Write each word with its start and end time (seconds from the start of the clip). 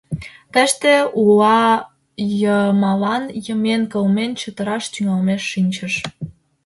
Тыште, 0.53 0.93
уа 1.25 1.61
йымалан 2.41 3.23
йымен, 3.45 3.81
кылмен 3.91 4.31
чытыраш 4.39 4.83
тӱҥалмеш 4.93 5.41
шинчыш. 5.51 5.93